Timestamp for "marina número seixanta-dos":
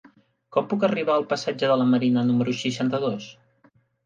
1.91-3.29